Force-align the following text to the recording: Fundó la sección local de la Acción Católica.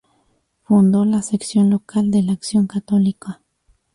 Fundó 0.63 1.05
la 1.05 1.21
sección 1.21 1.69
local 1.69 2.09
de 2.09 2.23
la 2.23 2.31
Acción 2.31 2.65
Católica. 2.65 3.43